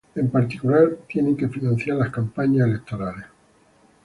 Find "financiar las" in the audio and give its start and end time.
1.47-2.09